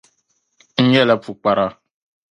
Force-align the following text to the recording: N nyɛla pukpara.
N 0.83 0.83
nyɛla 0.89 1.15
pukpara. 1.23 1.67